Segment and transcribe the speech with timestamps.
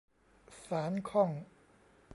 [0.65, 1.29] สานข้อง